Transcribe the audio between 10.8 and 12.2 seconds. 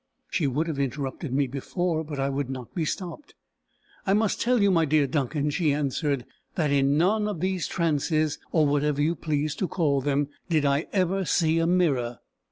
ever see a mirror.